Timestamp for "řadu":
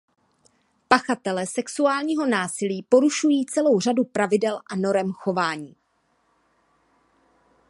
3.79-4.03